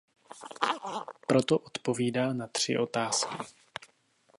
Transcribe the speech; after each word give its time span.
Proto 1.27 1.57
odpovídá 1.59 2.33
na 2.33 2.47
tři 2.47 2.77
otázky. 2.77 3.35